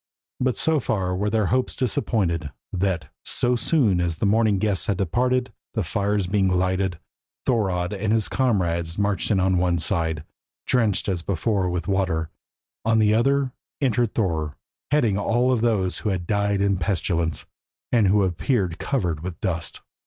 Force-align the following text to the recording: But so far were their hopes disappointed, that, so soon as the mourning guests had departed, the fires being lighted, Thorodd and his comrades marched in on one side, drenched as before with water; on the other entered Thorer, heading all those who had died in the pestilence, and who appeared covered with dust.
But 0.39 0.57
so 0.57 0.79
far 0.79 1.15
were 1.15 1.29
their 1.29 1.45
hopes 1.53 1.75
disappointed, 1.75 2.49
that, 2.73 3.09
so 3.23 3.55
soon 3.55 4.01
as 4.01 4.17
the 4.17 4.25
mourning 4.25 4.57
guests 4.57 4.87
had 4.87 4.97
departed, 4.97 5.53
the 5.75 5.83
fires 5.83 6.25
being 6.25 6.47
lighted, 6.47 6.97
Thorodd 7.45 7.93
and 7.93 8.11
his 8.11 8.27
comrades 8.27 8.97
marched 8.97 9.29
in 9.29 9.39
on 9.39 9.59
one 9.59 9.77
side, 9.77 10.23
drenched 10.65 11.07
as 11.07 11.21
before 11.21 11.69
with 11.69 11.87
water; 11.87 12.31
on 12.83 12.97
the 12.97 13.13
other 13.13 13.51
entered 13.79 14.15
Thorer, 14.15 14.57
heading 14.89 15.19
all 15.19 15.55
those 15.55 15.99
who 15.99 16.09
had 16.09 16.25
died 16.25 16.61
in 16.61 16.79
the 16.79 16.79
pestilence, 16.79 17.45
and 17.91 18.07
who 18.07 18.23
appeared 18.23 18.79
covered 18.79 19.19
with 19.21 19.39
dust. 19.39 19.81